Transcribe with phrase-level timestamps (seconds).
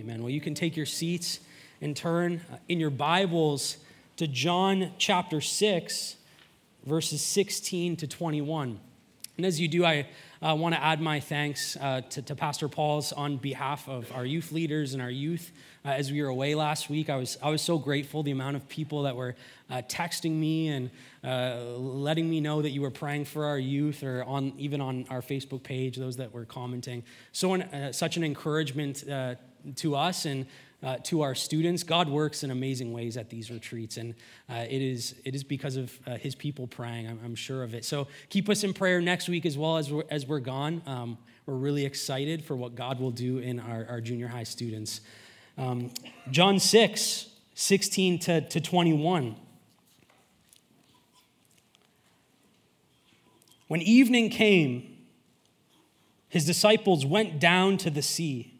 [0.00, 0.22] Amen.
[0.22, 1.40] Well, you can take your seats
[1.82, 3.76] and turn uh, in your Bibles
[4.16, 6.16] to John chapter 6,
[6.86, 8.80] verses 16 to 21.
[9.36, 10.06] And as you do, I
[10.40, 14.24] uh, want to add my thanks uh, to, to, Pastor Paul's on behalf of our
[14.24, 15.52] youth leaders and our youth.
[15.84, 18.56] Uh, as we were away last week, I was, I was so grateful the amount
[18.56, 19.36] of people that were
[19.68, 20.90] uh, texting me and
[21.22, 25.04] uh, letting me know that you were praying for our youth or on, even on
[25.10, 27.02] our Facebook page, those that were commenting.
[27.32, 29.04] So, uh, such an encouragement
[29.76, 30.46] to us and
[30.82, 31.82] uh, to our students.
[31.82, 34.14] God works in amazing ways at these retreats, and
[34.48, 37.06] uh, it, is, it is because of uh, His people praying.
[37.06, 37.84] I'm, I'm, sure of it.
[37.84, 40.82] So keep us in prayer next week as well as we're, as we're gone.
[40.86, 45.00] Um, we're really excited for what God will do in our, our junior high students.
[45.58, 45.90] Um,
[46.30, 49.36] John 6, 16 to, to 21.
[53.68, 54.96] When evening came,
[56.28, 58.59] his disciples went down to the sea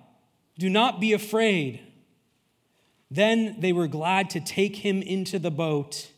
[0.57, 1.79] do not be afraid.
[3.09, 6.09] Then they were glad to take him into the boat,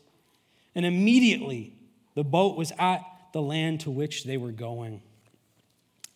[0.74, 1.72] and immediately
[2.14, 3.00] the boat was at
[3.32, 5.02] the land to which they were going.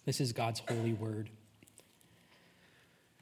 [0.04, 1.30] This is God's holy word.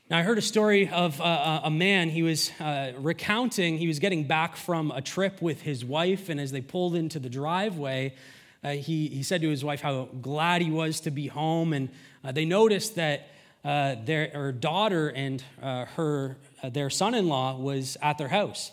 [0.09, 2.11] Now, I heard a story of a, a man.
[2.11, 6.39] He was uh, recounting, he was getting back from a trip with his wife, and
[6.39, 8.15] as they pulled into the driveway,
[8.63, 11.73] uh, he, he said to his wife how glad he was to be home.
[11.73, 11.89] And
[12.23, 13.31] uh, they noticed that
[13.67, 18.71] uh, their her daughter and uh, her uh, their son-in-law was at their house.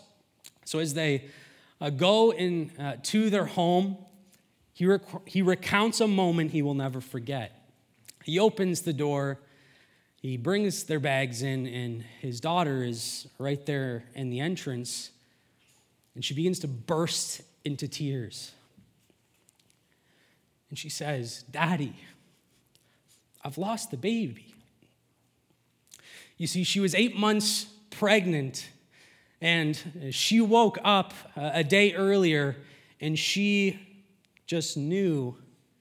[0.64, 1.24] So as they
[1.80, 3.98] uh, go in uh, to their home,
[4.72, 7.68] he, rec- he recounts a moment he will never forget.
[8.22, 9.40] He opens the door,
[10.22, 15.10] he brings their bags in, and his daughter is right there in the entrance,
[16.14, 18.52] and she begins to burst into tears.
[20.70, 21.96] And she says, Daddy,
[23.44, 24.53] I've lost the baby.
[26.36, 28.68] You see, she was eight months pregnant,
[29.40, 29.78] and
[30.10, 32.56] she woke up uh, a day earlier
[33.00, 33.78] and she
[34.46, 35.36] just knew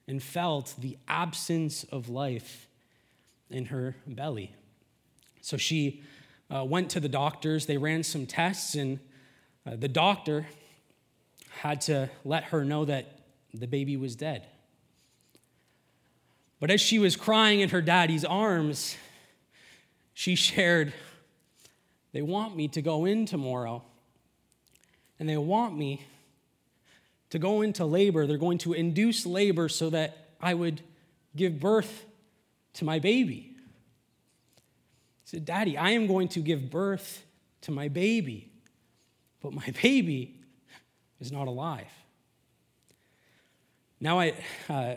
[0.07, 2.67] and felt the absence of life
[3.49, 4.53] in her belly.
[5.41, 6.03] So she
[6.53, 8.99] uh, went to the doctors, they ran some tests, and
[9.65, 10.47] uh, the doctor
[11.61, 13.19] had to let her know that
[13.53, 14.45] the baby was dead.
[16.59, 18.97] But as she was crying in her daddy's arms,
[20.13, 20.93] she shared,
[22.11, 23.83] They want me to go in tomorrow,
[25.19, 26.05] and they want me
[27.31, 28.27] to go into labor.
[28.27, 30.81] They're going to induce labor so that I would
[31.35, 32.05] give birth
[32.73, 33.55] to my baby.
[35.23, 37.23] He said, Daddy, I am going to give birth
[37.61, 38.51] to my baby,
[39.41, 40.39] but my baby
[41.19, 41.87] is not alive.
[43.99, 44.33] Now, I.
[44.69, 44.95] Uh,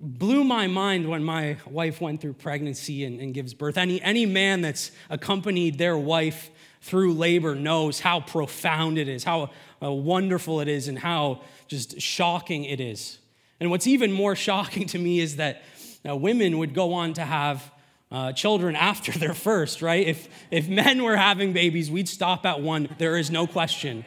[0.00, 3.76] blew my mind when my wife went through pregnancy and, and, gives birth.
[3.76, 6.50] Any, any man that's accompanied their wife
[6.80, 9.50] through labor knows how profound it is, how
[9.82, 13.18] uh, wonderful it is, and how just shocking it is.
[13.58, 15.62] And what's even more shocking to me is that
[16.08, 17.72] uh, women would go on to have
[18.12, 20.06] uh, children after their first, right?
[20.06, 24.04] If, if men were having babies, we'd stop at one, there is no question.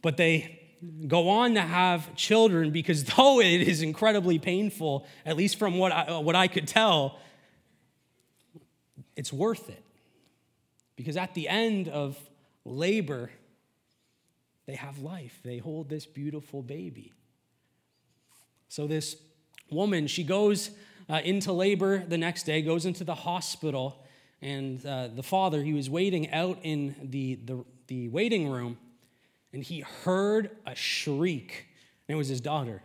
[0.00, 0.61] But they
[1.06, 5.92] go on to have children because though it is incredibly painful, at least from what
[5.92, 7.18] I, what I could tell,
[9.16, 9.82] it's worth it.
[10.96, 12.18] Because at the end of
[12.64, 13.30] labor,
[14.66, 15.40] they have life.
[15.42, 17.12] They hold this beautiful baby.
[18.68, 19.16] So, this
[19.70, 20.70] woman, she goes
[21.08, 24.02] uh, into labor the next day, goes into the hospital,
[24.40, 28.78] and uh, the father, he was waiting out in the, the, the waiting room
[29.52, 31.66] and he heard a shriek,
[32.08, 32.82] and it was his daughter.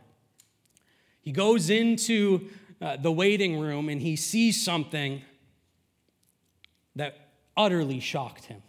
[1.21, 2.49] He goes into
[2.81, 5.23] uh, the waiting room and he sees something
[6.95, 7.17] that
[7.55, 8.61] utterly shocked him.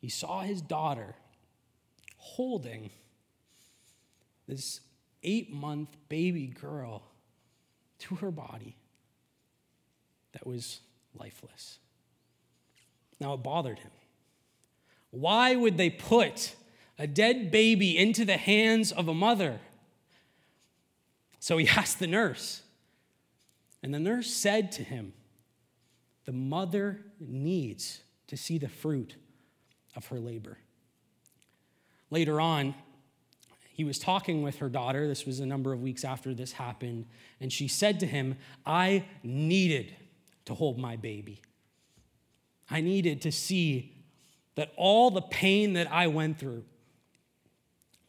[0.00, 1.16] He saw his daughter
[2.16, 2.90] holding
[4.46, 4.80] this
[5.22, 7.02] eight month baby girl
[7.98, 8.76] to her body
[10.32, 10.80] that was
[11.14, 11.78] lifeless.
[13.20, 13.90] Now it bothered him.
[15.10, 16.54] Why would they put
[16.98, 19.60] a dead baby into the hands of a mother?
[21.38, 22.62] So he asked the nurse.
[23.82, 25.12] And the nurse said to him,
[26.24, 29.16] the mother needs to see the fruit
[29.96, 30.58] of her labor.
[32.10, 32.74] Later on,
[33.70, 35.08] he was talking with her daughter.
[35.08, 37.06] This was a number of weeks after this happened.
[37.40, 39.94] And she said to him, I needed
[40.46, 41.40] to hold my baby.
[42.70, 43.97] I needed to see
[44.58, 46.64] that all the pain that I went through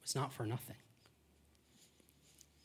[0.02, 0.78] was not for nothing.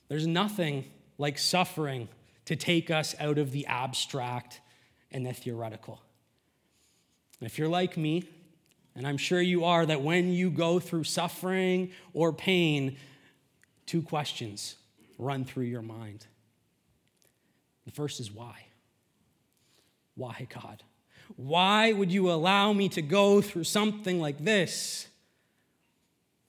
[0.08, 0.86] There's nothing
[1.18, 2.08] like suffering
[2.46, 4.62] to take us out of the abstract
[5.12, 6.00] and the theoretical.
[7.42, 8.26] If you're like me,
[8.96, 12.96] and I'm sure you are, that when you go through suffering or pain,
[13.84, 14.76] two questions
[15.18, 16.24] run through your mind.
[17.84, 18.64] The first is why?
[20.14, 20.82] Why, God?
[21.36, 25.08] Why would you allow me to go through something like this?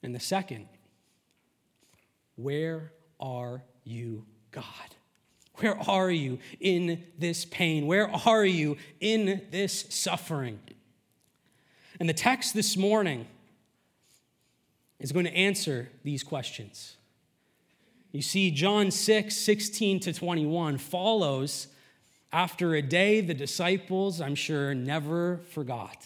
[0.04, 0.68] And the second,
[2.36, 4.66] where are you, God?
[5.56, 7.88] Where are you in this pain?
[7.88, 10.60] Where are you in this suffering?
[12.00, 13.26] And the text this morning
[15.00, 16.98] is going to answer these questions.
[18.12, 21.68] You see, John 6, 16 to 21 follows
[22.36, 26.06] after a day the disciples, I'm sure, never forgot.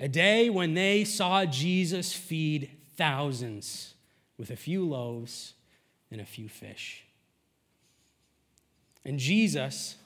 [0.00, 3.92] A day when they saw Jesus feed thousands
[4.38, 5.52] with a few loaves
[6.10, 7.04] and a few fish.
[9.04, 9.96] And Jesus,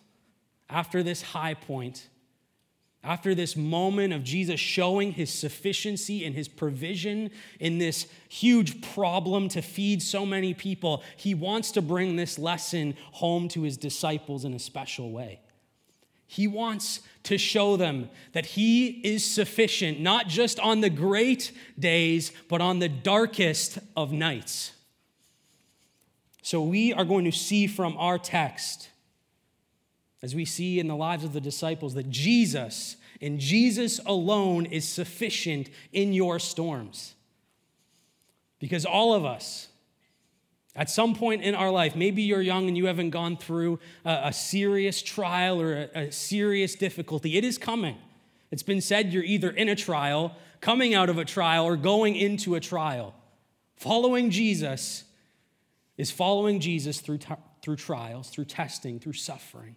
[0.68, 2.08] after this high point,
[3.06, 7.30] after this moment of Jesus showing his sufficiency and his provision
[7.60, 12.96] in this huge problem to feed so many people, he wants to bring this lesson
[13.12, 15.40] home to his disciples in a special way.
[16.26, 22.32] He wants to show them that he is sufficient, not just on the great days,
[22.48, 24.72] but on the darkest of nights.
[26.42, 28.88] So, we are going to see from our text
[30.22, 34.86] as we see in the lives of the disciples, that Jesus and Jesus alone is
[34.88, 37.14] sufficient in your storms.
[38.58, 39.68] Because all of us,
[40.74, 44.20] at some point in our life, maybe you're young and you haven't gone through a,
[44.24, 47.96] a serious trial or a, a serious difficulty, it is coming.
[48.50, 52.16] It's been said you're either in a trial, coming out of a trial, or going
[52.16, 53.14] into a trial.
[53.76, 55.04] Following Jesus
[55.96, 59.76] is following Jesus through, t- through trials, through testing, through suffering.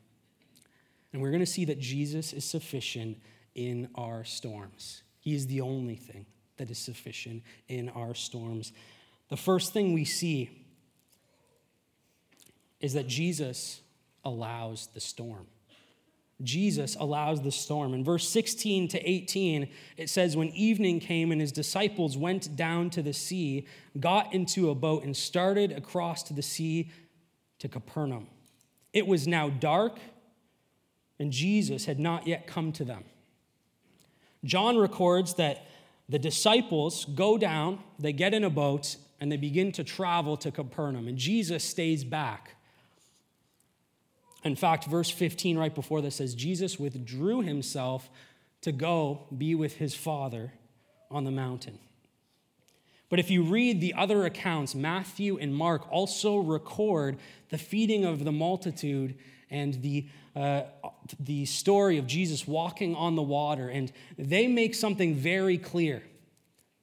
[1.11, 3.17] And we're going to see that Jesus is sufficient
[3.55, 5.03] in our storms.
[5.19, 6.25] He is the only thing
[6.57, 8.71] that is sufficient in our storms.
[9.29, 10.49] The first thing we see
[12.79, 13.81] is that Jesus
[14.23, 15.47] allows the storm.
[16.41, 17.93] Jesus allows the storm.
[17.93, 22.89] In verse 16 to 18, it says, When evening came and his disciples went down
[22.91, 23.67] to the sea,
[23.99, 26.91] got into a boat, and started across to the sea
[27.59, 28.27] to Capernaum.
[28.93, 29.99] It was now dark
[31.19, 33.03] and Jesus had not yet come to them.
[34.43, 35.65] John records that
[36.07, 40.49] the disciples go down, they get in a boat, and they begin to travel to
[40.49, 42.55] Capernaum, and Jesus stays back.
[44.43, 48.09] In fact, verse 15, right before this, says Jesus withdrew himself
[48.61, 50.53] to go be with his Father
[51.11, 51.77] on the mountain.
[53.09, 57.17] But if you read the other accounts, Matthew and Mark also record
[57.49, 59.15] the feeding of the multitude
[59.49, 60.07] and the
[60.39, 60.63] uh,
[61.19, 66.01] the story of Jesus walking on the water, and they make something very clear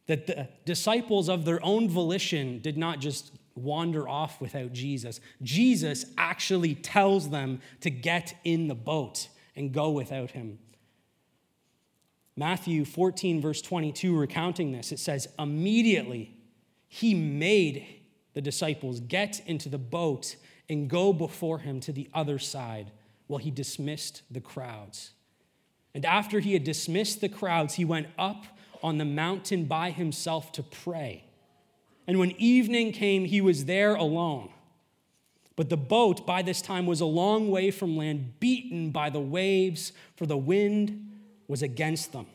[0.07, 5.21] that the disciples of their own volition did not just wander off without Jesus.
[5.43, 10.59] Jesus actually tells them to get in the boat and go without him.
[12.37, 16.37] Matthew 14, verse 22, recounting this, it says, Immediately
[16.89, 17.87] he made
[18.35, 20.37] the disciples get into the boat
[20.69, 22.93] and go before him to the other side
[23.28, 25.12] well, he dismissed the crowds.
[25.95, 28.45] And after he had dismissed the crowds, he went up
[28.83, 31.25] on the mountain by himself to pray.
[32.06, 34.50] And when evening came, he was there alone.
[35.56, 39.21] But the boat by this time was a long way from land, beaten by the
[39.21, 41.11] waves, for the wind
[41.49, 42.26] was against them.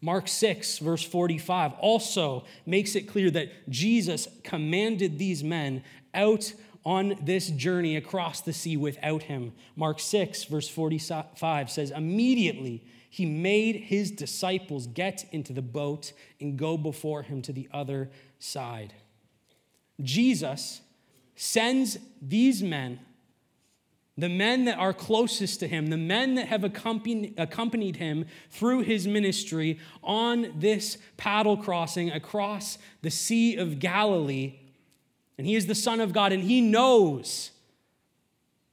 [0.00, 7.16] Mark 6, verse 45, also makes it clear that Jesus commanded these men out on
[7.22, 9.52] this journey across the sea without him.
[9.76, 16.56] Mark 6, verse 45 says, Immediately he made his disciples get into the boat and
[16.56, 18.08] go before him to the other
[18.38, 18.94] side.
[20.00, 20.80] Jesus
[21.34, 23.00] sends these men,
[24.16, 29.08] the men that are closest to him, the men that have accompanied, him through his
[29.08, 34.59] ministry, on this paddle crossing across the Sea of Galilee
[35.40, 37.50] and he is the Son of God, and he knows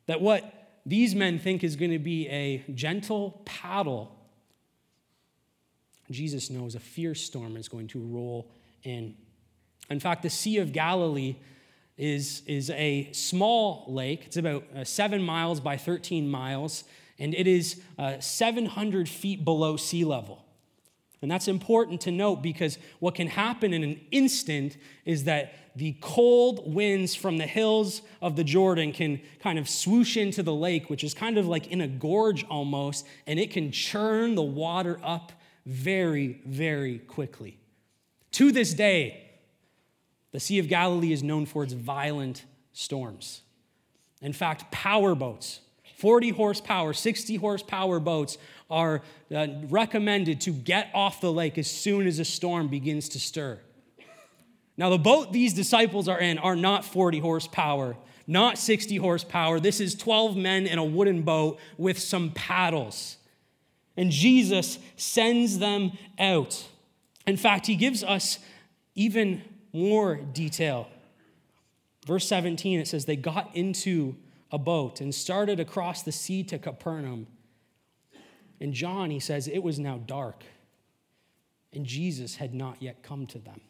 [0.06, 4.14] that what these men think is going to be a gentle paddle,
[6.12, 8.52] Jesus knows a fierce storm is going to roll
[8.84, 9.16] in.
[9.90, 11.38] In fact, the Sea of Galilee
[11.98, 14.24] is, is a small lake.
[14.26, 16.84] It's about uh, seven miles by 13 miles,
[17.18, 20.44] and it is uh, 700 feet below sea level.
[21.22, 25.96] And that's important to note because what can happen in an instant is that the
[26.02, 30.90] cold winds from the hills of the Jordan can kind of swoosh into the lake,
[30.90, 35.00] which is kind of like in a gorge almost, and it can churn the water
[35.04, 35.32] up
[35.66, 37.60] very, very quickly.
[38.32, 39.24] To this day,
[40.32, 43.42] the Sea of Galilee is known for its violent storms.
[44.22, 45.62] In fact, power boats,
[45.98, 48.38] 40 horsepower, 60 horsepower boats,
[48.70, 49.02] are
[49.34, 53.60] uh, recommended to get off the lake as soon as a storm begins to stir.
[54.78, 57.98] Now, the boat these disciples are in are not 40 horsepower,
[58.28, 59.60] not 60 horsepower.
[59.60, 63.18] This is 12 men in a wooden boat with some paddles.
[63.96, 66.68] And Jesus sends them out.
[67.26, 68.38] In fact, he gives us
[68.94, 69.42] even
[69.74, 70.88] more detail.
[72.06, 74.16] Verse 17, it says, They got into
[74.52, 77.28] a boat and started across the sea to Capernaum.
[78.60, 80.44] In John, he says, It was now dark,
[81.74, 83.62] and Jesus had not yet come to them.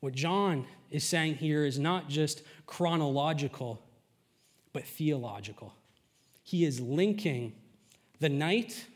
[0.00, 3.82] What John is saying here is not just chronological,
[4.72, 5.74] but theological.
[6.42, 7.54] He is linking
[8.20, 8.86] the night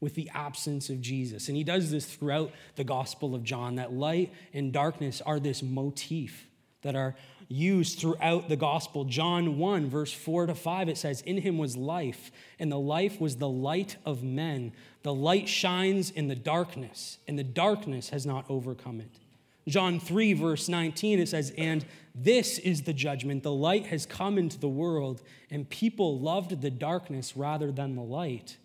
[0.00, 1.48] with the absence of Jesus.
[1.48, 5.62] And he does this throughout the Gospel of John that light and darkness are this
[5.62, 6.46] motif
[6.82, 7.16] that are
[7.48, 9.04] used throughout the gospel.
[9.04, 13.20] John 1, verse 4 to 5, it says, In him was life, and the life
[13.20, 14.72] was the light of men.
[15.02, 19.18] The light shines in the darkness, and the darkness has not overcome it.
[19.66, 23.42] John 3, verse 19, it says, And this is the judgment.
[23.42, 28.02] The light has come into the world, and people loved the darkness rather than the
[28.02, 28.58] light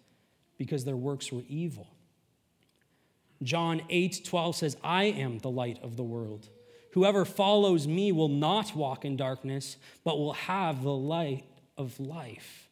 [0.58, 1.88] because their works were evil.
[3.42, 6.50] John 8, 12 says, I am the light of the world.
[6.94, 11.44] Whoever follows me will not walk in darkness, but will have the light
[11.76, 12.70] of life.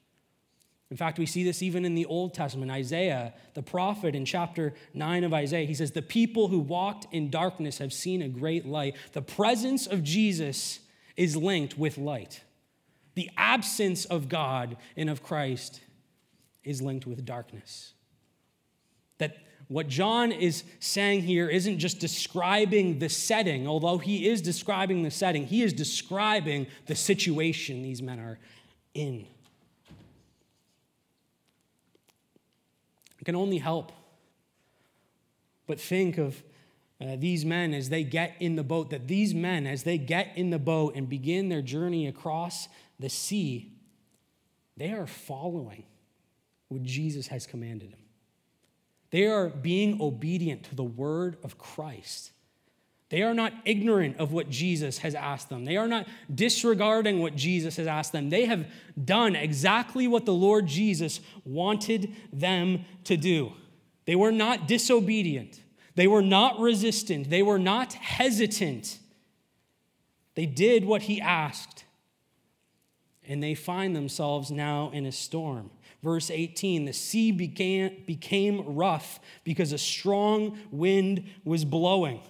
[0.92, 2.70] In fact, we see this even in the Old Testament.
[2.70, 7.32] Isaiah, the prophet, in chapter 9 of Isaiah, he says, The people who walked in
[7.32, 8.96] darkness have seen a great light.
[9.14, 10.82] The presence of Jesus
[11.18, 12.44] is linked with light.
[13.16, 15.82] The absence of God and of Christ
[16.64, 17.94] is linked with darkness.
[19.18, 19.38] That
[19.72, 25.10] what John is saying here isn't just describing the setting, although he is describing the
[25.10, 28.38] setting, he is describing the situation these men are
[28.94, 29.26] in.
[33.18, 33.94] I can only help
[35.68, 36.44] but think of
[37.00, 40.34] uh, these men as they get in the boat, that these men, as they get
[40.36, 42.68] in the boat and begin their journey across
[43.00, 43.72] the sea,
[44.76, 45.86] they are following
[46.68, 48.01] what Jesus has commanded them.
[49.12, 52.32] They are being obedient to the word of Christ.
[53.10, 55.66] They are not ignorant of what Jesus has asked them.
[55.66, 58.30] They are not disregarding what Jesus has asked them.
[58.30, 58.66] They have
[59.04, 63.52] done exactly what the Lord Jesus wanted them to do.
[64.06, 65.60] They were not disobedient.
[65.96, 67.30] They were not resistant.
[67.30, 68.98] They were not hesitant.
[70.36, 71.84] They did what he asked.
[73.28, 75.70] And they find themselves now in a storm.
[76.04, 82.22] Verse 18 the sea began, became rough because a strong wind was blowing.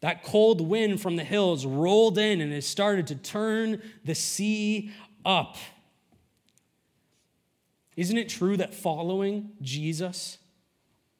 [0.00, 4.90] That cold wind from the hills rolled in and it started to turn the sea
[5.24, 5.56] up.
[7.96, 10.38] Isn't it true that following Jesus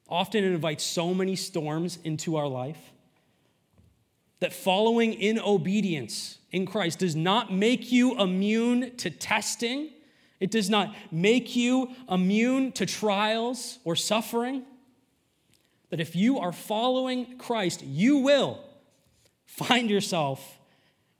[0.09, 2.91] often invites so many storms into our life?
[4.39, 9.91] That following in obedience in Christ does not make you immune to testing
[10.41, 14.65] it does not make you immune to trials or suffering.
[15.91, 18.59] That if you are following Christ, you will
[19.45, 20.59] find yourself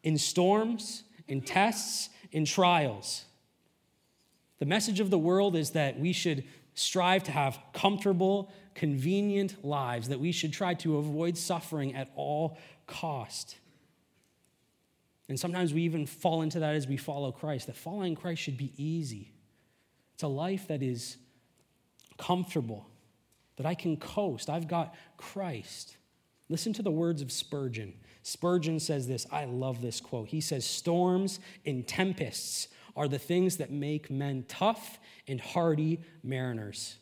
[0.03, 3.25] in storms, in tests, in trials.
[4.59, 10.07] The message of the world is that we should strive to have comfortable, convenient lives,
[10.07, 13.57] that we should try to avoid suffering at all cost.
[15.31, 18.57] And sometimes we even fall into that as we follow Christ, that following Christ should
[18.57, 19.31] be easy.
[20.13, 21.15] It's a life that is
[22.17, 22.85] comfortable,
[23.55, 24.49] that I can coast.
[24.49, 25.95] I've got Christ.
[26.49, 27.93] Listen to the words of Spurgeon.
[28.23, 29.25] Spurgeon says this.
[29.31, 30.27] I love this quote.
[30.27, 36.97] He says, Storms and tempests are the things that make men tough and hardy mariners.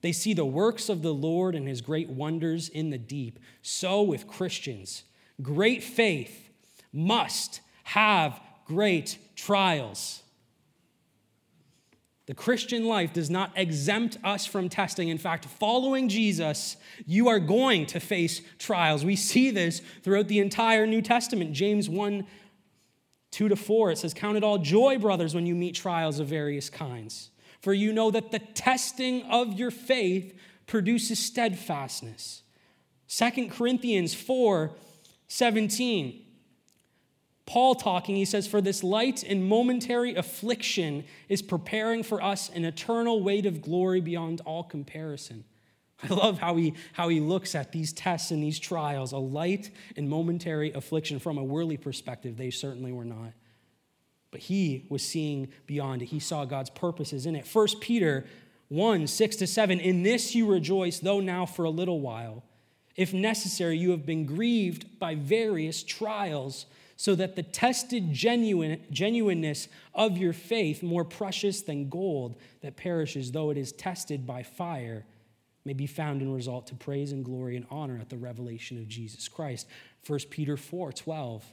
[0.00, 3.38] They see the works of the Lord and his great wonders in the deep.
[3.60, 5.04] So with Christians,
[5.42, 6.48] great faith
[6.90, 10.22] must have great trials.
[12.26, 15.08] The Christian life does not exempt us from testing.
[15.08, 16.76] In fact, following Jesus,
[17.06, 19.04] you are going to face trials.
[19.04, 21.52] We see this throughout the entire New Testament.
[21.52, 22.26] James 1
[23.30, 26.28] 2 to 4, it says, Count it all joy, brothers, when you meet trials of
[26.28, 27.30] various kinds.
[27.60, 32.42] For you know that the testing of your faith produces steadfastness.
[33.08, 34.70] 2 Corinthians 4
[35.26, 36.23] 17.
[37.46, 42.64] Paul talking, he says, For this light and momentary affliction is preparing for us an
[42.64, 45.44] eternal weight of glory beyond all comparison.
[46.02, 49.70] I love how he, how he looks at these tests and these trials, a light
[49.96, 51.18] and momentary affliction.
[51.18, 53.32] From a worldly perspective, they certainly were not.
[54.30, 56.06] But he was seeing beyond it.
[56.06, 57.46] He saw God's purposes in it.
[57.46, 58.26] 1 Peter
[58.68, 59.80] 1 6 to 7.
[59.80, 62.42] In this you rejoice, though now for a little while.
[62.96, 69.68] If necessary, you have been grieved by various trials so that the tested genuine, genuineness
[69.94, 75.04] of your faith, more precious than gold that perishes, though it is tested by fire,
[75.64, 78.86] may be found and result to praise and glory and honor at the revelation of
[78.86, 79.66] Jesus Christ.
[80.06, 81.44] 1 Peter 4 12.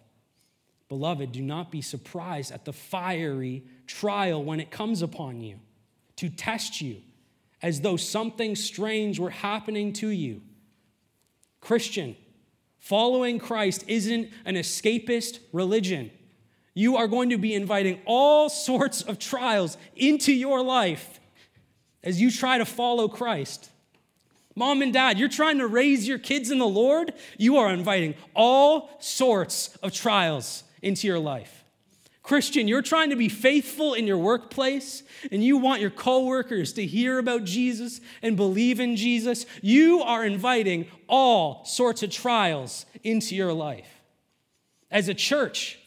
[0.89, 5.57] Beloved, do not be surprised at the fiery trial when it comes upon you
[6.17, 6.97] to test you,
[7.61, 10.41] as though something strange were happening to you.
[11.61, 12.17] Christian,
[12.81, 16.09] Following Christ isn't an escapist religion.
[16.73, 21.19] You are going to be inviting all sorts of trials into your life
[22.03, 23.69] as you try to follow Christ.
[24.55, 28.15] Mom and dad, you're trying to raise your kids in the Lord, you are inviting
[28.35, 31.60] all sorts of trials into your life.
[32.23, 35.01] Christian, you're trying to be faithful in your workplace
[35.31, 39.45] and you want your coworkers to hear about Jesus and believe in Jesus.
[39.61, 43.89] You are inviting all sorts of trials into your life.
[44.91, 45.79] As a church,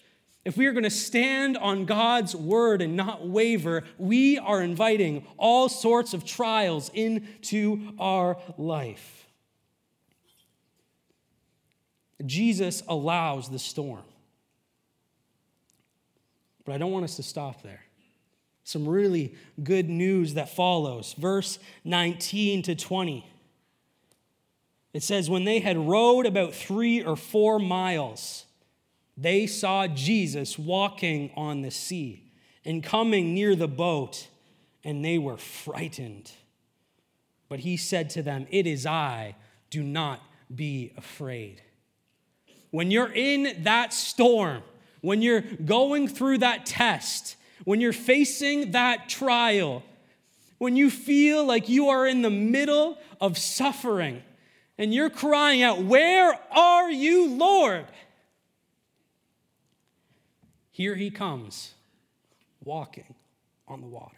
[0.44, 5.26] if we are going to stand on God's word and not waver, we are inviting
[5.38, 9.26] all sorts of trials into our life.
[12.26, 14.04] Jesus allows the storm.
[16.64, 17.84] But I don't want us to stop there.
[18.64, 21.14] Some really good news that follows.
[21.18, 23.30] Verse 19 to 20.
[24.94, 28.46] It says, When they had rowed about three or four miles,
[29.16, 32.32] they saw Jesus walking on the sea
[32.64, 34.28] and coming near the boat,
[34.82, 36.30] and they were frightened.
[37.48, 39.36] But he said to them, It is I,
[39.68, 40.20] do not
[40.54, 41.60] be afraid.
[42.70, 44.62] When you're in that storm,
[45.04, 49.82] when you're going through that test, when you're facing that trial,
[50.56, 54.22] when you feel like you are in the middle of suffering
[54.78, 57.84] and you're crying out, Where are you, Lord?
[60.70, 61.74] Here he comes,
[62.64, 63.14] walking
[63.68, 64.16] on the water.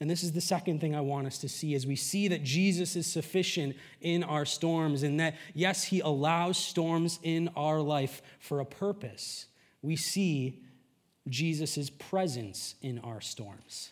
[0.00, 2.42] And this is the second thing I want us to see as we see that
[2.42, 8.22] Jesus is sufficient in our storms and that, yes, he allows storms in our life
[8.38, 9.48] for a purpose
[9.82, 10.62] we see
[11.28, 13.90] Jesus' presence in our storms.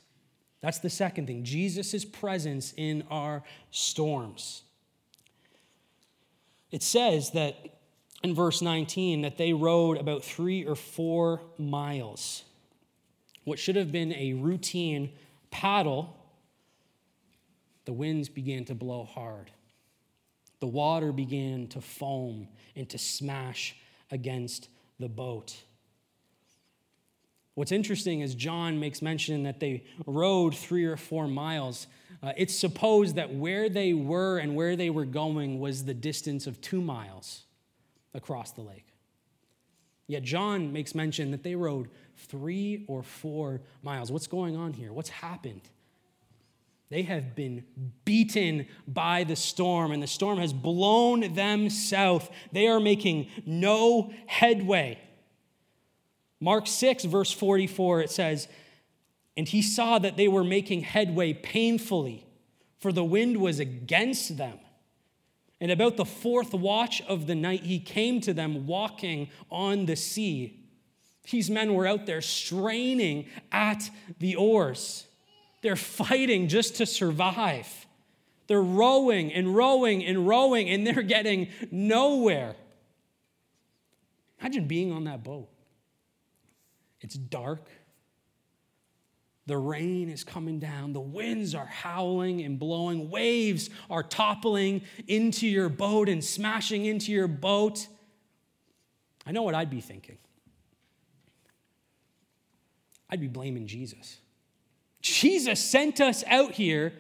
[0.61, 4.63] That's the second thing Jesus' presence in our storms.
[6.71, 7.79] It says that
[8.23, 12.45] in verse 19 that they rowed about three or four miles.
[13.45, 15.13] What should have been a routine
[15.51, 16.15] paddle,
[17.85, 19.51] the winds began to blow hard.
[20.61, 23.77] The water began to foam and to smash
[24.11, 25.57] against the boat.
[27.59, 31.89] What's interesting is John makes mention that they rowed three or four miles.
[32.23, 36.47] Uh, it's supposed that where they were and where they were going was the distance
[36.47, 37.47] of two miles
[38.15, 38.87] across the lake.
[40.07, 44.13] Yet John makes mention that they rowed three or four miles.
[44.13, 44.93] What's going on here?
[44.93, 45.63] What's happened?
[46.91, 47.65] They have been
[48.05, 52.31] beaten by the storm, and the storm has blown them south.
[52.53, 55.01] They are making no headway.
[56.41, 58.49] Mark 6, verse 44, it says,
[59.37, 62.27] And he saw that they were making headway painfully,
[62.79, 64.59] for the wind was against them.
[65.61, 69.97] And about the fourth watch of the night, he came to them walking on the
[69.97, 70.65] sea.
[71.31, 75.07] These men were out there straining at the oars.
[75.63, 77.87] They're fighting just to survive.
[78.47, 82.55] They're rowing and rowing and rowing, and they're getting nowhere.
[84.41, 85.49] Imagine being on that boat.
[87.01, 87.69] It's dark.
[89.47, 90.93] The rain is coming down.
[90.93, 93.09] The winds are howling and blowing.
[93.09, 97.87] Waves are toppling into your boat and smashing into your boat.
[99.27, 100.19] I know what I'd be thinking.
[103.09, 104.19] I'd be blaming Jesus.
[105.01, 106.93] Jesus sent us out here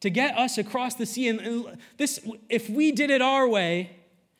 [0.00, 1.28] to get us across the sea.
[1.28, 3.96] And this, if we did it our way,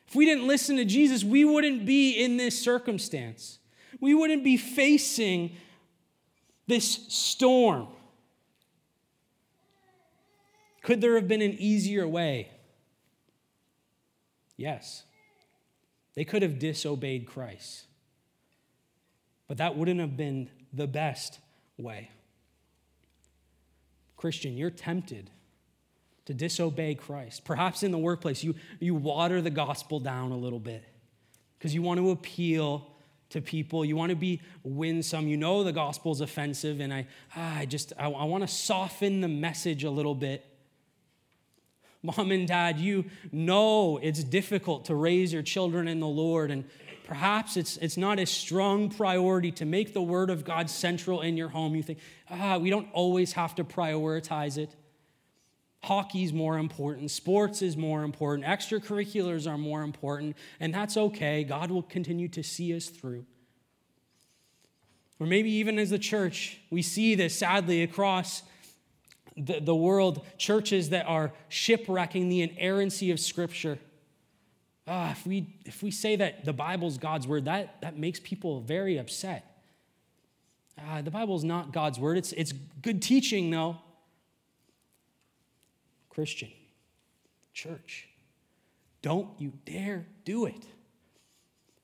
[0.07, 3.59] if we didn't listen to Jesus, we wouldn't be in this circumstance.
[3.99, 5.55] We wouldn't be facing
[6.67, 7.87] this storm.
[10.81, 12.49] Could there have been an easier way?
[14.57, 15.03] Yes.
[16.15, 17.85] They could have disobeyed Christ.
[19.47, 21.39] But that wouldn't have been the best
[21.77, 22.09] way.
[24.17, 25.29] Christian, you're tempted
[26.25, 27.43] to disobey Christ.
[27.43, 30.83] Perhaps in the workplace, you, you water the gospel down a little bit
[31.57, 32.92] because you want to appeal
[33.33, 33.83] to people.
[33.83, 35.27] You want to be winsome.
[35.27, 38.47] You know the gospel is offensive, and I, ah, I just I, I want to
[38.47, 40.45] soften the message a little bit.
[42.01, 46.65] Mom and dad, you know it's difficult to raise your children in the Lord, and
[47.05, 51.37] perhaps it's, it's not a strong priority to make the Word of God central in
[51.37, 51.75] your home.
[51.75, 54.75] You think, ah, we don't always have to prioritize it.
[55.83, 61.43] Hockey's more important, sports is more important, extracurriculars are more important, and that's okay.
[61.43, 63.25] God will continue to see us through.
[65.19, 68.43] Or maybe even as the church, we see this sadly across
[69.35, 73.77] the, the world churches that are shipwrecking the inerrancy of Scripture.
[74.87, 78.61] Ah, if, we, if we say that the Bible's God's word, that, that makes people
[78.61, 79.61] very upset.
[80.79, 82.17] Ah, the Bible's not God's word.
[82.17, 83.77] It's, it's good teaching, though.
[86.13, 86.51] Christian,
[87.53, 88.07] church,
[89.01, 90.65] don't you dare do it.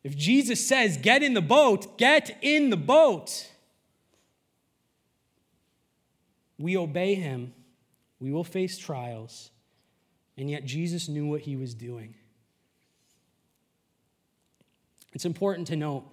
[0.03, 3.49] If Jesus says, get in the boat, get in the boat.
[6.57, 7.53] We obey him,
[8.19, 9.49] we will face trials,
[10.37, 12.15] and yet Jesus knew what he was doing.
[15.13, 16.05] It's important to note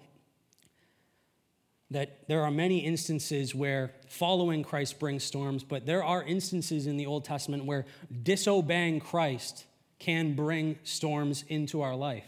[1.90, 6.96] that there are many instances where following Christ brings storms, but there are instances in
[6.96, 7.86] the Old Testament where
[8.22, 9.66] disobeying Christ
[9.98, 12.26] can bring storms into our life.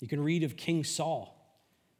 [0.00, 1.36] You can read of King Saul.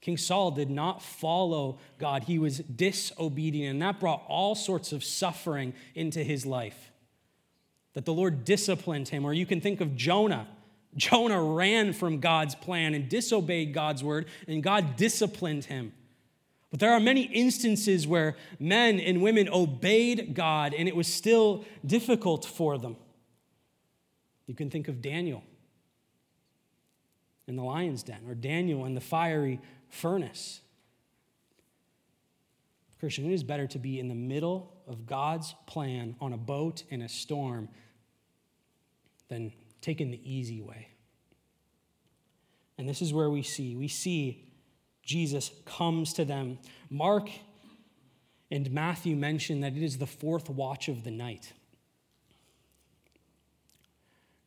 [0.00, 5.04] King Saul did not follow God, he was disobedient, and that brought all sorts of
[5.04, 6.90] suffering into his life.
[7.94, 9.24] That the Lord disciplined him.
[9.26, 10.46] Or you can think of Jonah.
[10.96, 15.92] Jonah ran from God's plan and disobeyed God's word, and God disciplined him.
[16.70, 21.64] But there are many instances where men and women obeyed God and it was still
[21.84, 22.96] difficult for them.
[24.46, 25.42] You can think of Daniel
[27.48, 30.60] in the lion's den or Daniel in the fiery furnace.
[33.00, 36.84] Christian, it is better to be in the middle of God's plan on a boat
[36.90, 37.68] in a storm
[39.28, 40.88] than taking the easy way.
[42.76, 44.49] And this is where we see we see
[45.04, 46.58] Jesus comes to them.
[46.88, 47.28] Mark
[48.50, 51.52] and Matthew mention that it is the fourth watch of the night.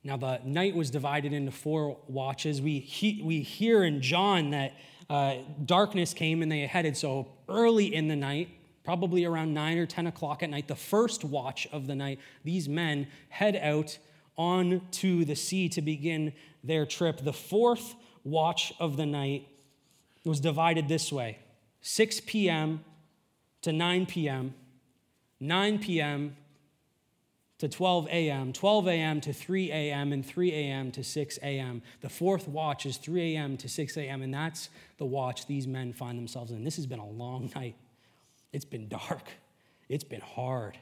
[0.04, 2.62] Now, the night was divided into four watches.
[2.62, 4.74] We, he, we hear in John that
[5.10, 8.50] uh, darkness came and they headed so early in the night,
[8.84, 12.68] probably around 9 or 10 o'clock at night, the first watch of the night, these
[12.68, 13.98] men head out
[14.38, 17.24] onto the sea to begin their trip.
[17.24, 19.48] The fourth watch of the night
[20.26, 21.40] was divided this way
[21.82, 22.84] 6 p.m.
[23.62, 24.54] to 9 p.m.,
[25.40, 26.36] 9 p.m.
[27.58, 29.22] to 12 a.m., 12 a.m.
[29.22, 30.92] to 3 a.m., and 3 a.m.
[30.92, 31.82] to 6 a.m.
[32.02, 33.58] The fourth watch is 3 a.m.
[33.58, 36.64] to 6 a.m., and that's the watch these men find themselves in.
[36.64, 37.76] This has been a long night.
[38.54, 39.30] It's been dark,
[39.90, 40.78] it's been hard.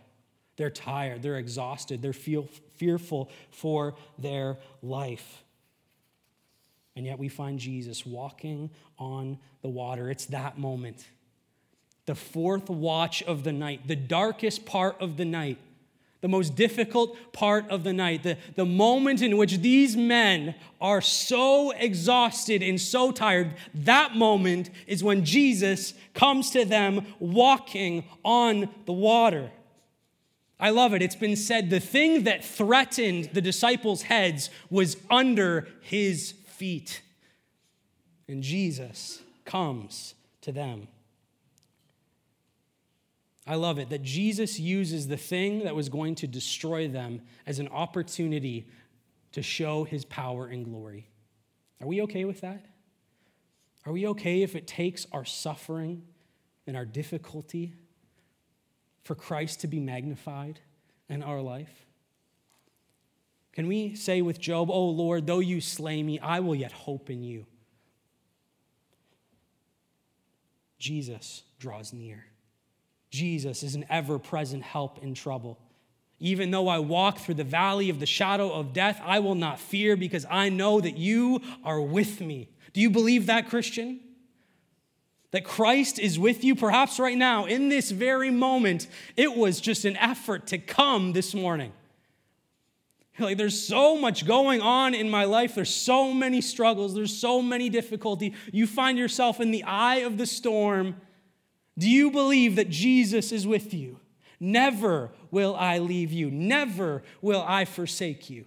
[0.58, 5.44] They're tired, they're exhausted, they're feel, fearful for their life.
[6.96, 10.10] And yet we find Jesus walking on the water.
[10.10, 11.06] It's that moment.
[12.06, 15.58] The fourth watch of the night, the darkest part of the night,
[16.20, 21.02] the most difficult part of the night, the, the moment in which these men are
[21.02, 28.70] so exhausted and so tired, that moment is when Jesus comes to them walking on
[28.86, 29.52] the water.
[30.60, 31.02] I love it.
[31.02, 37.02] It's been said the thing that threatened the disciples' heads was under his feet.
[38.28, 40.88] And Jesus comes to them.
[43.48, 47.58] I love it that Jesus uses the thing that was going to destroy them as
[47.58, 48.68] an opportunity
[49.32, 51.10] to show his power and glory.
[51.82, 52.64] Are we okay with that?
[53.88, 56.04] Are we okay if it takes our suffering
[56.68, 57.74] and our difficulty
[59.04, 60.60] for Christ to be magnified
[61.10, 61.88] in our life?
[63.54, 67.10] Can we say with Job, Oh Lord, though you slay me, I will yet hope
[67.10, 67.46] in you?
[70.80, 72.26] Jesus draws near.
[73.12, 75.60] Jesus is an ever present help in trouble.
[76.20, 79.60] Even though I walk through the valley of the shadow of death, I will not
[79.60, 82.50] fear because I know that you are with me.
[82.74, 84.00] Do you believe that, Christian?
[85.32, 88.88] That Christ is with you, perhaps right now, in this very moment.
[89.18, 91.74] It was just an effort to come this morning.
[93.20, 95.56] Like, there's so much going on in my life.
[95.56, 96.96] There's so many struggles.
[96.96, 98.34] There's so many difficulty.
[98.52, 100.96] You find yourself in the eye of the storm.
[101.78, 104.00] Do you believe that Jesus is with you?
[104.40, 106.32] Never will I leave you.
[106.32, 108.46] Never will I forsake you.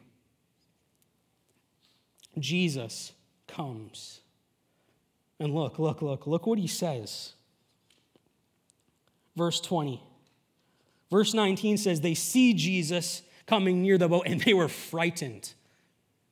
[2.39, 3.13] Jesus
[3.47, 4.21] comes.
[5.39, 7.35] And look, look, look, look what he says.
[9.37, 10.03] Verse 20.
[11.11, 15.53] Verse 19 says, They see Jesus coming near the boat and they were frightened.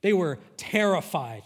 [0.00, 1.42] They were terrified.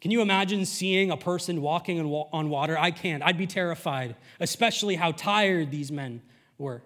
[0.00, 2.78] Can you imagine seeing a person walking on water?
[2.78, 3.22] I can't.
[3.22, 6.20] I'd be terrified, especially how tired these men
[6.58, 6.82] were.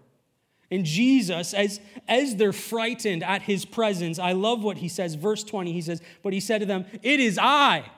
[0.71, 5.15] And Jesus, as, as they're frightened at his presence, I love what he says.
[5.15, 7.91] Verse 20, he says, But he said to them, It is I.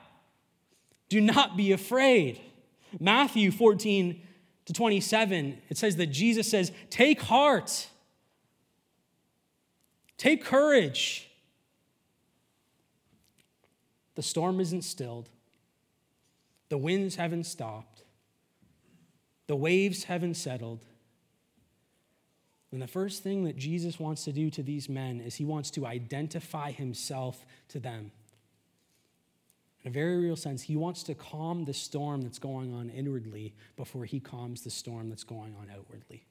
[1.09, 2.39] Do not be afraid.
[2.99, 4.21] Matthew 14
[4.65, 7.89] to 27, it says that Jesus says, Take heart,
[10.21, 11.31] take courage.
[14.13, 15.29] The storm isn't stilled,
[16.69, 18.03] the winds haven't stopped,
[19.47, 20.85] the waves haven't settled.
[22.71, 25.71] And the first thing that Jesus wants to do to these men is he wants
[25.71, 28.11] to identify himself to them.
[29.83, 33.55] In a very real sense, he wants to calm the storm that's going on inwardly
[33.75, 36.27] before he calms the storm that's going on outwardly.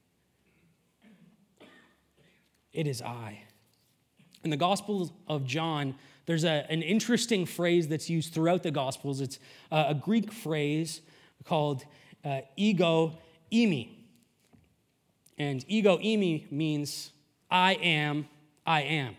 [2.73, 3.43] It is I.
[4.43, 5.95] In the Gospel of John,
[6.27, 9.21] there's a, an interesting phrase that's used throughout the Gospels.
[9.21, 9.39] It's
[9.71, 11.01] a, a Greek phrase
[11.45, 11.85] called
[12.25, 13.19] uh, ego
[13.53, 13.89] eimi.
[15.39, 17.13] And ego eimi means
[17.51, 18.29] I am,
[18.67, 19.17] I am.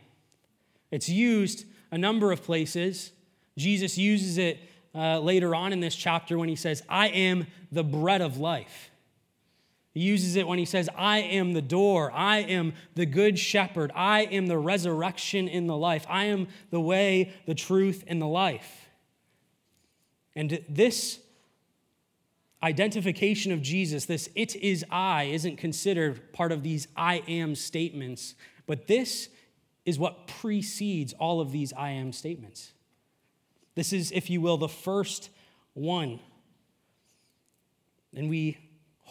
[0.92, 3.12] It's used a number of places.
[3.58, 4.60] Jesus uses it
[4.94, 8.91] uh, later on in this chapter when he says, I am the bread of life.
[9.94, 12.12] He uses it when he says, I am the door.
[12.14, 13.92] I am the good shepherd.
[13.94, 16.06] I am the resurrection in the life.
[16.10, 18.90] I am the way, the truth, and the life.
[20.34, 21.20] And this
[22.64, 28.36] identification of Jesus, this it is I, isn't considered part of these I am statements,
[28.68, 29.28] but this
[29.86, 32.72] is what precedes all of these I am statements.
[33.76, 35.30] This is, if you will, the first
[35.74, 36.20] one.
[38.16, 38.58] And we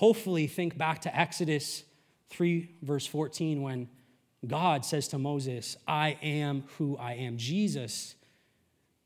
[0.00, 1.84] hopefully think back to Exodus
[2.30, 3.86] 3, verse 14, when
[4.46, 7.36] God says to Moses, I am who I am.
[7.36, 8.14] Jesus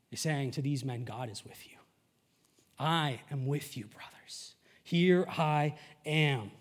[0.09, 1.75] is saying to these men, God is with you.
[2.79, 4.55] I am with you, brothers.
[4.85, 6.51] Here I am.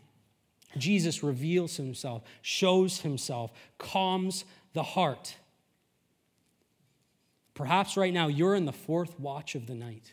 [0.76, 5.36] Jesus reveals himself, shows himself, calms the heart.
[7.54, 10.12] Perhaps right now you're in the fourth watch of the night.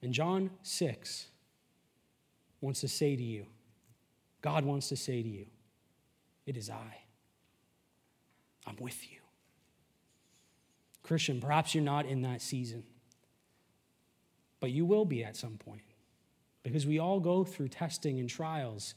[0.00, 1.26] In John 6,
[2.64, 3.46] wants to say to you,
[4.40, 5.46] God wants to say to you,
[6.46, 6.98] it is I.
[8.66, 9.18] I'm with you.
[11.02, 12.82] Christian, perhaps you're not in that season,
[14.60, 15.82] but you will be at some point
[16.62, 18.94] because we all go through testing and trials.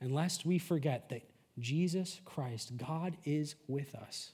[0.00, 4.32] And lest we forget that Jesus Christ, God is with us.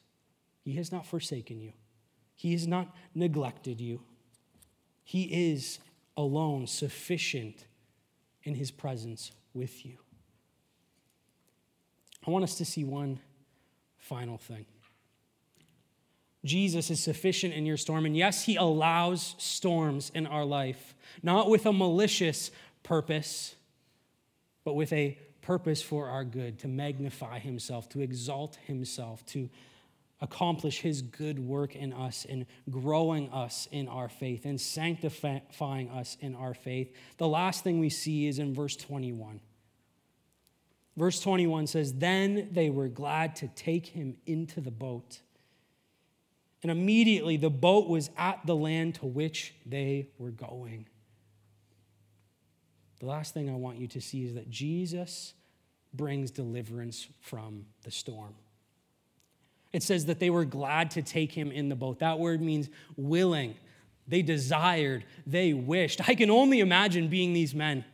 [0.64, 1.72] He has not forsaken you,
[2.36, 4.00] He has not neglected you.
[5.02, 5.80] He is
[6.16, 7.64] alone sufficient
[8.44, 9.98] in his presence with you.
[12.26, 13.20] I want us to see one
[13.98, 14.66] final thing.
[16.44, 18.04] Jesus is sufficient in your storm.
[18.04, 22.50] And yes, he allows storms in our life, not with a malicious
[22.82, 23.54] purpose,
[24.64, 29.48] but with a purpose for our good, to magnify himself, to exalt himself, to
[30.22, 36.16] accomplish his good work in us in growing us in our faith and sanctifying us
[36.20, 36.94] in our faith.
[37.18, 39.40] The last thing we see is in verse 21.
[40.96, 45.20] Verse 21 says, Then they were glad to take him into the boat.
[46.62, 50.86] And immediately the boat was at the land to which they were going.
[53.00, 55.34] The last thing I want you to see is that Jesus
[55.92, 58.36] brings deliverance from the storm.
[59.72, 62.00] It says that they were glad to take him in the boat.
[62.00, 63.54] That word means willing.
[64.06, 66.06] They desired, they wished.
[66.08, 67.84] I can only imagine being these men.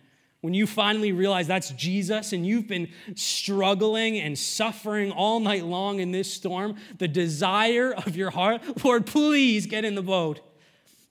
[0.41, 5.99] When you finally realize that's Jesus and you've been struggling and suffering all night long
[5.99, 10.41] in this storm, the desire of your heart, Lord, please get in the boat.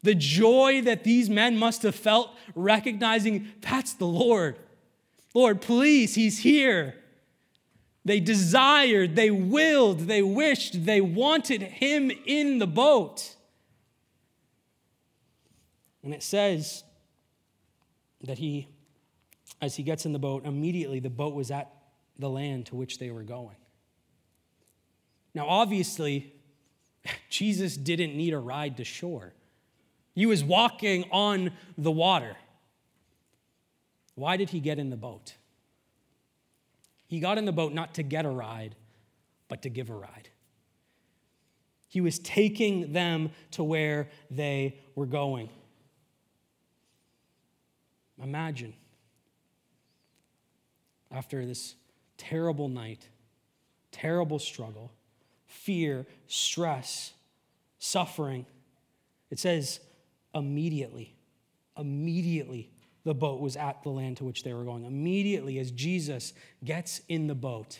[0.03, 4.57] The joy that these men must have felt recognizing that's the Lord.
[5.33, 6.95] Lord, please, He's here.
[8.07, 13.35] They desired, they willed, they wished, they wanted Him in the boat.
[16.05, 16.85] And it says
[18.23, 18.69] that he,
[19.61, 21.69] as he gets in the boat, immediately the boat was at
[22.17, 23.57] the land to which they were going.
[25.33, 26.33] Now, obviously,
[27.29, 29.33] Jesus didn't need a ride to shore.
[30.15, 32.37] He was walking on the water.
[34.15, 35.35] Why did he get in the boat?
[37.07, 38.75] He got in the boat not to get a ride,
[39.47, 40.29] but to give a ride.
[41.87, 45.49] He was taking them to where they were going.
[48.21, 48.73] Imagine
[51.11, 51.75] after this
[52.17, 53.07] terrible night,
[53.91, 54.91] terrible struggle,
[55.45, 57.13] fear, stress,
[57.79, 58.45] suffering,
[59.29, 59.79] it says
[60.33, 61.15] immediately,
[61.77, 62.69] immediately
[63.07, 64.83] the boat was at the land to which they were going.
[64.83, 67.79] Immediately, as Jesus gets in the boat,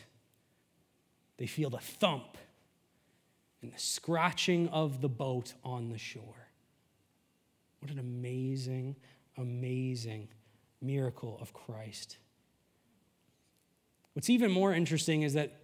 [1.36, 2.38] they feel the thump
[3.60, 6.48] and the scratching of the boat on the shore.
[7.80, 8.96] What an amazing,
[9.36, 10.28] amazing
[10.80, 12.16] miracle of Christ.
[14.14, 15.60] What's even more interesting is that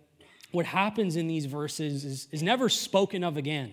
[0.53, 3.73] what happens in these verses is, is never spoken of again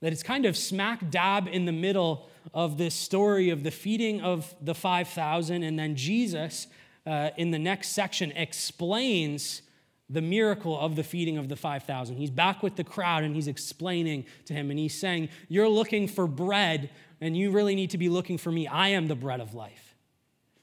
[0.00, 4.20] that it's kind of smack dab in the middle of this story of the feeding
[4.20, 6.66] of the 5,000, and then Jesus
[7.06, 9.62] uh, in the next section explains
[10.10, 12.16] the miracle of the feeding of the 5,000.
[12.16, 16.08] He's back with the crowd and he's explaining to him, and he's saying, You're looking
[16.08, 18.66] for bread, and you really need to be looking for me.
[18.66, 19.94] I am the bread of life.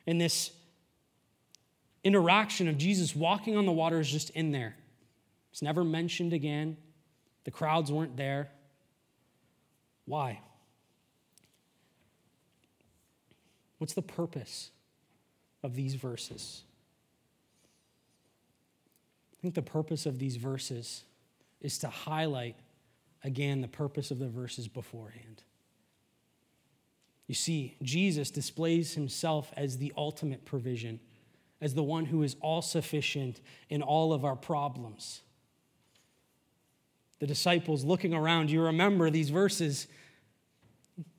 [0.05, 0.51] And this
[2.03, 4.75] interaction of Jesus walking on the water is just in there.
[5.51, 6.77] It's never mentioned again.
[7.43, 8.49] The crowds weren't there.
[10.05, 10.39] Why?
[13.81, 14.69] What's the purpose
[15.63, 16.61] of these verses?
[19.33, 21.03] I think the purpose of these verses
[21.61, 22.57] is to highlight
[23.23, 25.41] again the purpose of the verses beforehand.
[27.25, 30.99] You see, Jesus displays himself as the ultimate provision,
[31.59, 35.23] as the one who is all sufficient in all of our problems.
[37.17, 39.87] The disciples looking around, you remember these verses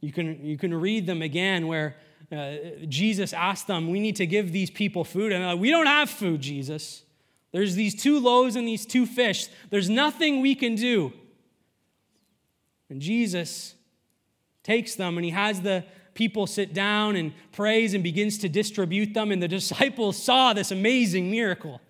[0.00, 1.96] you can, you can read them again where
[2.32, 5.32] uh, Jesus asked them, We need to give these people food.
[5.32, 7.02] And like, We don't have food, Jesus.
[7.52, 9.48] There's these two loaves and these two fish.
[9.70, 11.12] There's nothing we can do.
[12.88, 13.74] And Jesus
[14.62, 19.14] takes them and he has the people sit down and prays and begins to distribute
[19.14, 19.30] them.
[19.30, 21.80] And the disciples saw this amazing miracle.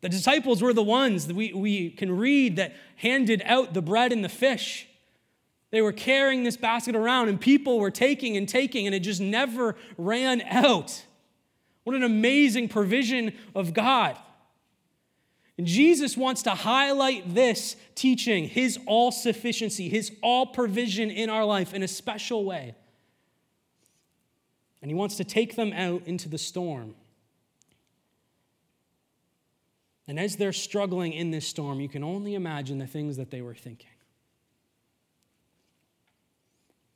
[0.00, 4.12] The disciples were the ones that we, we can read that handed out the bread
[4.12, 4.87] and the fish.
[5.70, 9.20] They were carrying this basket around, and people were taking and taking, and it just
[9.20, 11.04] never ran out.
[11.84, 14.16] What an amazing provision of God.
[15.58, 21.44] And Jesus wants to highlight this teaching, his all sufficiency, his all provision in our
[21.44, 22.74] life in a special way.
[24.80, 26.94] And he wants to take them out into the storm.
[30.06, 33.42] And as they're struggling in this storm, you can only imagine the things that they
[33.42, 33.90] were thinking.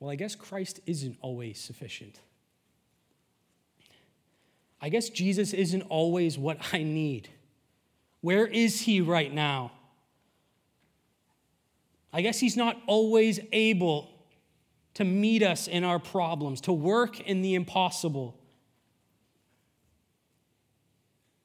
[0.03, 2.19] Well, I guess Christ isn't always sufficient.
[4.81, 7.29] I guess Jesus isn't always what I need.
[8.19, 9.71] Where is he right now?
[12.11, 14.09] I guess he's not always able
[14.95, 18.37] to meet us in our problems, to work in the impossible.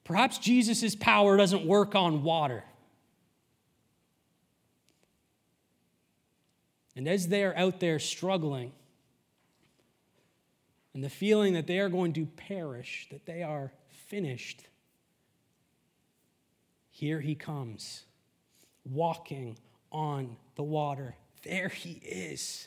[0.03, 2.65] Perhaps Jesus' power doesn't work on water.
[6.99, 8.73] And as they are out there struggling,
[10.93, 13.71] and the feeling that they are going to perish, that they are
[14.09, 14.67] finished,
[16.91, 18.03] here he comes,
[18.85, 19.57] walking
[19.93, 21.15] on the water.
[21.45, 22.67] There he is,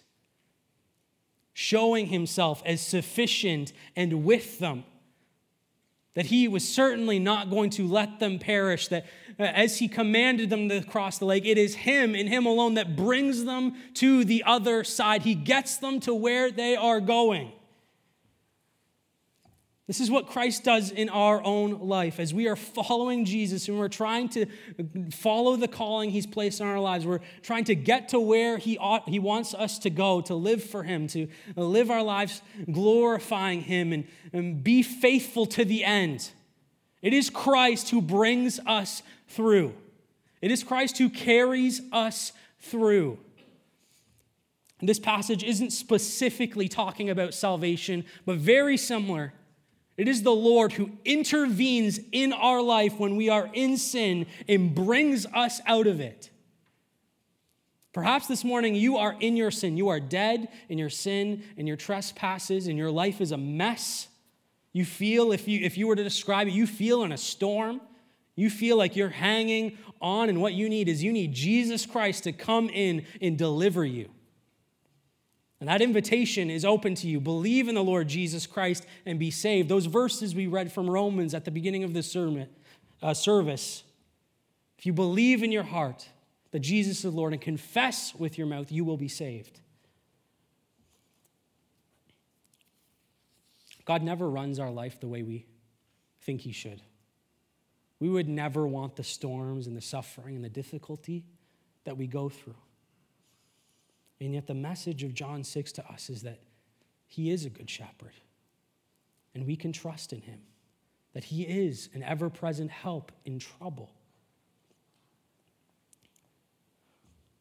[1.51, 4.85] showing himself as sufficient and with them
[6.13, 9.05] that he was certainly not going to let them perish, that
[9.39, 12.73] uh, as he commanded them to cross the lake, it is him and him alone
[12.73, 15.21] that brings them to the other side.
[15.21, 17.51] He gets them to where they are going.
[19.91, 22.17] This is what Christ does in our own life.
[22.17, 24.45] As we are following Jesus and we're trying to
[25.11, 28.77] follow the calling He's placed in our lives, we're trying to get to where He,
[28.77, 31.27] ought, he wants us to go, to live for Him, to
[31.57, 36.31] live our lives glorifying Him and, and be faithful to the end.
[37.01, 39.73] It is Christ who brings us through,
[40.41, 42.31] it is Christ who carries us
[42.61, 43.19] through.
[44.81, 49.33] this passage isn't specifically talking about salvation, but very similar.
[49.97, 54.73] It is the Lord who intervenes in our life when we are in sin and
[54.73, 56.29] brings us out of it.
[57.93, 59.75] Perhaps this morning you are in your sin.
[59.75, 64.07] You are dead in your sin and your trespasses, and your life is a mess.
[64.71, 67.81] You feel, if you, if you were to describe it, you feel in a storm.
[68.35, 72.23] You feel like you're hanging on, and what you need is you need Jesus Christ
[72.23, 74.09] to come in and deliver you.
[75.61, 77.21] And that invitation is open to you.
[77.21, 79.69] Believe in the Lord Jesus Christ and be saved.
[79.69, 82.49] Those verses we read from Romans at the beginning of the sermon,
[83.03, 83.83] uh, service,
[84.79, 86.09] if you believe in your heart
[86.49, 89.59] that Jesus is Lord and confess with your mouth, you will be saved.
[93.85, 95.45] God never runs our life the way we
[96.21, 96.81] think He should.
[97.99, 101.23] We would never want the storms and the suffering and the difficulty
[101.83, 102.55] that we go through.
[104.21, 106.39] And yet, the message of John 6 to us is that
[107.07, 108.13] He is a good shepherd,
[109.33, 110.39] and we can trust in Him,
[111.13, 113.91] that He is an ever present help in trouble.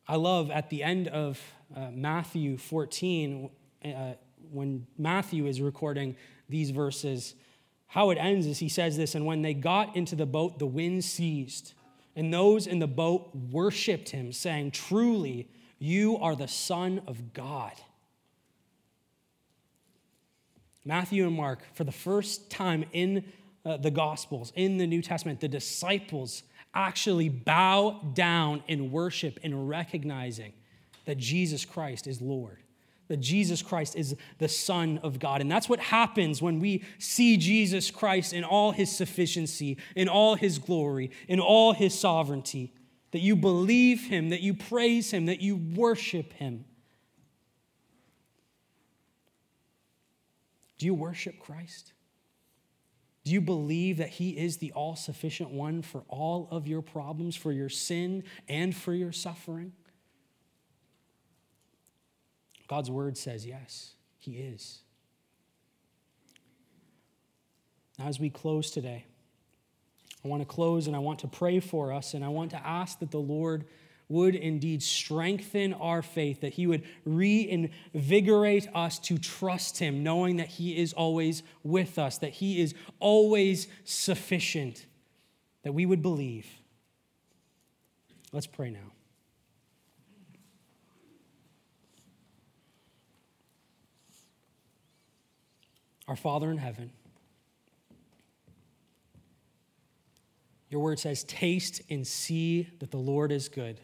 [0.08, 1.38] I love at the end of
[1.76, 3.50] uh, Matthew 14,
[3.84, 3.88] uh,
[4.50, 6.16] when Matthew is recording
[6.48, 7.34] these verses,
[7.88, 10.66] how it ends is he says this, and when they got into the boat, the
[10.66, 11.74] wind ceased,
[12.16, 15.48] and those in the boat worshiped him, saying, Truly,
[15.80, 17.72] you are the Son of God.
[20.84, 23.24] Matthew and Mark, for the first time in
[23.64, 26.42] uh, the Gospels, in the New Testament, the disciples
[26.74, 30.52] actually bow down in worship in recognizing
[31.06, 32.58] that Jesus Christ is Lord,
[33.08, 35.40] that Jesus Christ is the Son of God.
[35.40, 40.34] And that's what happens when we see Jesus Christ in all his sufficiency, in all
[40.34, 42.72] his glory, in all his sovereignty
[43.12, 46.64] that you believe him, that you praise him, that you worship him.
[50.78, 51.92] Do you worship Christ?
[53.24, 57.36] Do you believe that He is the all sufficient one for all of your problems,
[57.36, 59.72] for your sin, and for your suffering?
[62.66, 64.78] God's word says yes, He is.
[67.98, 69.04] Now, as we close today,
[70.24, 72.66] I want to close and I want to pray for us, and I want to
[72.66, 73.64] ask that the Lord
[74.08, 80.48] would indeed strengthen our faith, that He would reinvigorate us to trust Him, knowing that
[80.48, 84.84] He is always with us, that He is always sufficient,
[85.62, 86.46] that we would believe.
[88.32, 88.92] Let's pray now.
[96.08, 96.90] Our Father in heaven,
[100.70, 103.80] Your word says, Taste and see that the Lord is good.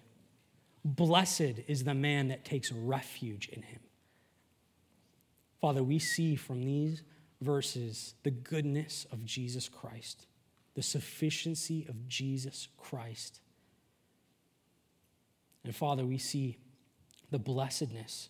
[0.84, 3.80] Blessed is the man that takes refuge in him.
[5.60, 7.02] Father, we see from these
[7.40, 10.26] verses the goodness of Jesus Christ,
[10.74, 13.40] the sufficiency of Jesus Christ.
[15.64, 16.58] And Father, we see
[17.32, 18.28] the blessedness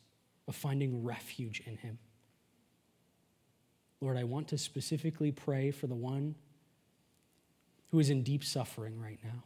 [0.48, 1.98] of finding refuge in him.
[4.00, 6.36] Lord, I want to specifically pray for the one
[7.96, 9.42] who is in deep suffering right now,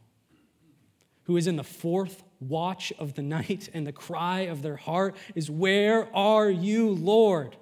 [1.22, 5.14] who is in the fourth watch of the night, and the cry of their heart
[5.36, 7.56] is, Where are you, Lord?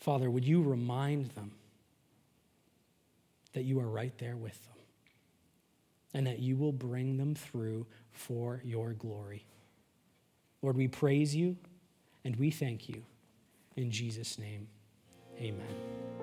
[0.00, 1.52] Father, would you remind them
[3.52, 4.82] that you are right there with them
[6.12, 9.46] and that you will bring them through for your glory?
[10.62, 11.56] Lord, we praise you
[12.24, 13.04] and we thank you.
[13.76, 14.66] In Jesus' name,
[15.38, 16.19] amen.